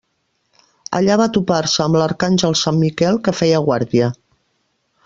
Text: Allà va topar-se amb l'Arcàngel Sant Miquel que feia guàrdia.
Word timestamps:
Allà 0.99 1.17
va 1.21 1.27
topar-se 1.35 1.85
amb 1.85 1.99
l'Arcàngel 2.03 2.59
Sant 2.65 2.81
Miquel 2.87 3.21
que 3.29 3.39
feia 3.43 3.65
guàrdia. 3.69 4.11